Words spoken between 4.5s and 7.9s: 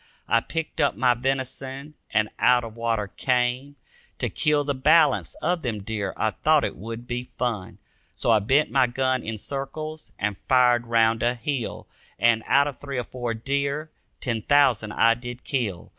the balance of them deer, I thought it would be fun.